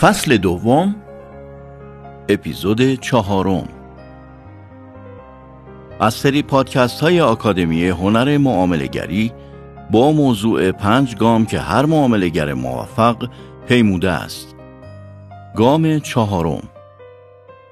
[0.00, 0.94] فصل دوم
[2.28, 3.68] اپیزود چهارم.
[6.00, 9.32] از سری پادکست های آکادمی هنر معاملگری
[9.90, 13.28] با موضوع پنج گام که هر معاملگر موفق
[13.68, 14.54] پیموده است.
[15.56, 16.62] گام چهارم.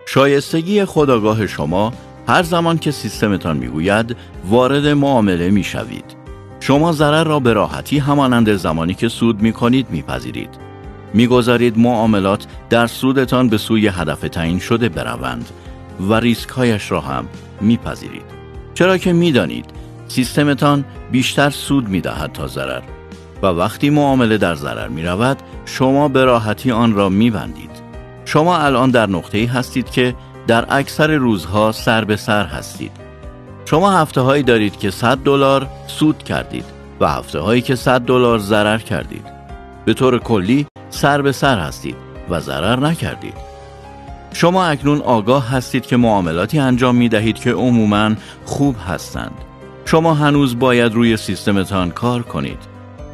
[0.07, 1.93] شایستگی خداگاه شما
[2.29, 4.17] هر زمان که سیستمتان می‌گوید
[4.49, 6.17] وارد معامله می‌شوید.
[6.61, 10.74] شما ضرر را به راحتی همانند زمانی که سود می کنید میپذیرید.
[11.15, 15.50] می‌گذارید معاملات در سودتان به سوی هدف تعیین شده بروند
[16.00, 17.25] و ریسکهایش را هم
[17.61, 18.25] میپذیرید
[18.75, 19.67] چرا که می‌دانید
[20.09, 22.82] سیستمتان بیشتر سود می‌دهد تا ضرر
[23.43, 27.71] و وقتی معامله در ضرر می رود شما به راحتی آن را می بندید.
[28.25, 30.15] شما الان در نقطه هستید که
[30.46, 32.92] در اکثر روزها سر به سر هستید.
[33.65, 36.65] شما هفته هایی دارید که 100 دلار سود کردید
[37.01, 39.25] و هفته هایی که 100 دلار ضرر کردید.
[39.84, 41.97] به طور کلی سر به سر هستید
[42.30, 43.34] و ضرر نکردید.
[44.33, 48.11] شما اکنون آگاه هستید که معاملاتی انجام می دهید که عموما
[48.45, 49.33] خوب هستند.
[49.84, 52.59] شما هنوز باید روی سیستمتان کار کنید.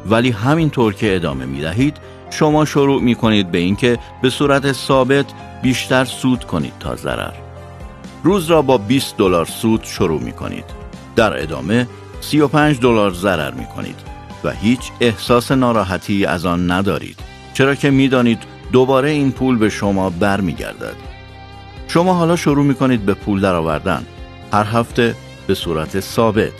[0.05, 1.97] ولی همینطور که ادامه می دهید
[2.29, 5.25] شما شروع می کنید به اینکه به صورت ثابت
[5.61, 7.33] بیشتر سود کنید تا ضرر.
[8.23, 10.65] روز را با 20 دلار سود شروع می کنید.
[11.15, 11.87] در ادامه
[12.21, 13.99] 35 دلار ضرر می کنید
[14.43, 17.30] و هیچ احساس ناراحتی از آن ندارید.
[17.53, 20.95] چرا که می‌دانید دوباره این پول به شما برمیگردد.
[21.87, 24.05] شما حالا شروع می کنید به پول درآوردن.
[24.53, 25.15] هر هفته
[25.47, 26.53] به صورت ثابت.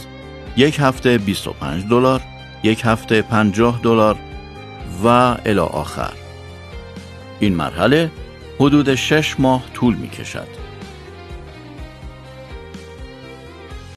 [0.58, 2.22] یک هفته 25 دلار،
[2.64, 4.16] یک هفته 50 دلار
[5.04, 5.08] و
[5.46, 6.14] الی آخر.
[7.40, 8.12] این مرحله
[8.60, 10.48] حدود شش ماه طول می کشد.